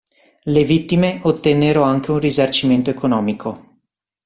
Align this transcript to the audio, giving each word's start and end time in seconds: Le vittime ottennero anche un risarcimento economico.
Le 0.45 0.63
vittime 0.63 1.19
ottennero 1.21 1.83
anche 1.83 2.09
un 2.09 2.17
risarcimento 2.17 2.89
economico. 2.89 3.81